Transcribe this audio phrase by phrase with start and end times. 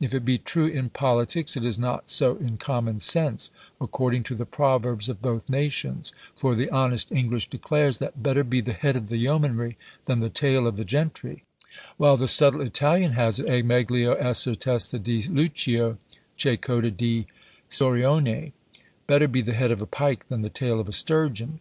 [0.00, 3.48] If it be true in politics, it is not so in common sense,
[3.80, 8.60] according to the proverbs of both nations; for the honest English declares, that "Better be
[8.60, 11.44] the head of the yeomanry than the tail of the gentry;"
[11.96, 15.98] while the subtle Italian has it, "E meglio esser testa di Luccio,
[16.36, 17.28] che coda di
[17.70, 18.50] Storione;"
[19.06, 21.60] "better be the head of a pike than the tail of a sturgeon."